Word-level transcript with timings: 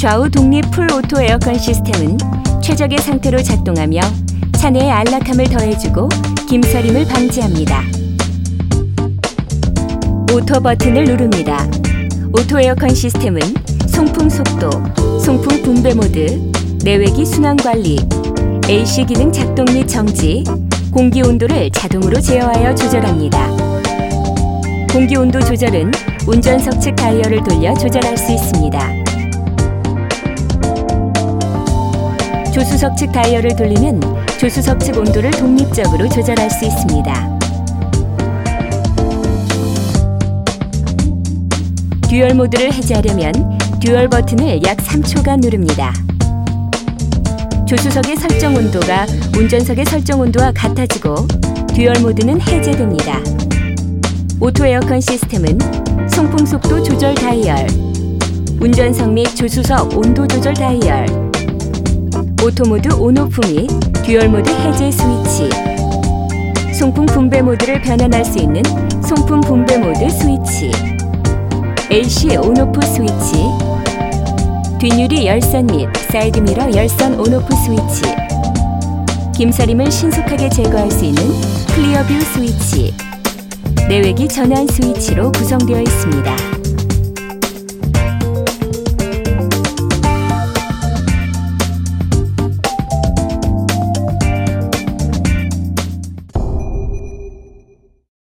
좌우 0.00 0.30
독립 0.30 0.62
full 0.70 0.90
auto 0.90 1.20
에어컨 1.20 1.58
시스템은 1.58 2.16
최적의 2.62 3.00
상태로 3.00 3.42
작동하며 3.42 4.00
차 4.56 4.70
내의 4.70 4.90
안락함을 4.90 5.44
더해주고 5.44 6.08
김서림을 6.48 7.04
방지합니다. 7.06 7.82
auto 10.32 10.58
버튼을 10.58 11.04
누릅니다. 11.04 11.68
auto 12.32 12.58
에어컨 12.58 12.94
시스템은 12.94 13.42
송풍 13.88 14.30
속도, 14.30 14.70
송풍 15.20 15.62
분배 15.64 15.92
모드, 15.92 16.50
내외기 16.82 17.26
순환 17.26 17.58
관리, 17.58 17.98
AC 18.70 19.04
기능 19.04 19.30
작동 19.30 19.66
및 19.66 19.86
정지, 19.86 20.44
공기 20.90 21.20
온도를 21.20 21.70
자동으로 21.72 22.18
제어하여 22.22 22.74
조절합니다. 22.74 23.50
공기 24.90 25.18
온도 25.18 25.38
조절은 25.40 25.92
운전석 26.26 26.80
측 26.80 26.96
다이얼을 26.96 27.42
돌려 27.42 27.74
조절할 27.74 28.16
수 28.16 28.32
있습니다. 28.32 29.09
조수석 32.60 32.94
측 32.94 33.10
다이얼을 33.10 33.56
돌리면 33.56 34.02
조수석 34.38 34.80
측 34.80 34.98
온도를 34.98 35.30
독립적으로 35.30 36.06
조절할 36.10 36.50
수 36.50 36.66
있습니다. 36.66 37.38
dual 42.06 42.34
모드를 42.34 42.70
해제하려면 42.70 43.32
dual 43.80 44.10
버튼을 44.10 44.62
약 44.64 44.76
3초간 44.76 45.40
누릅니다. 45.40 45.94
조수석의 47.66 48.16
설정 48.16 48.54
온도가 48.54 49.06
운전석의 49.38 49.86
설정 49.86 50.20
온도와 50.20 50.52
같아지고 50.52 51.14
dual 51.68 51.98
모드는 52.02 52.42
해제됩니다. 52.42 53.20
auto 54.38 54.66
에어컨 54.66 55.00
시스템은 55.00 55.58
송풍 56.10 56.44
속도 56.44 56.82
조절 56.82 57.14
다이얼, 57.14 57.68
운전석 58.60 59.14
및 59.14 59.34
조수석 59.34 59.96
온도 59.96 60.26
조절 60.26 60.52
다이얼, 60.52 61.29
auto 62.42 62.64
모드 62.64 62.88
on 62.94 63.15
off 63.15 63.46
및 63.48 63.68
dual 64.02 64.30
모드 64.30 64.48
해제 64.48 64.90
스위치, 64.90 65.50
송풍 66.72 67.04
분배 67.04 67.42
모드를 67.42 67.82
변환할 67.82 68.24
수 68.24 68.38
있는 68.38 68.62
송풍 69.06 69.42
분배 69.42 69.76
모드 69.76 70.08
스위치, 70.08 70.70
AC 71.92 72.38
on 72.38 72.55
off 72.55 72.80
스위치, 72.80 73.44
뒷유리 74.78 75.26
열선 75.26 75.66
및 75.66 75.88
사이드미러 76.10 76.74
열선 76.74 77.20
on 77.20 77.34
off 77.34 77.54
스위치, 77.56 78.02
김서림을 79.34 79.90
신속하게 79.92 80.48
제거할 80.48 80.90
수 80.90 81.04
있는 81.04 81.22
클리어뷰 81.74 82.20
스위치, 82.32 82.94
내외기 83.86 84.26
전환 84.26 84.66
스위치로 84.66 85.30
구성되어 85.32 85.82
있습니다. 85.82 86.59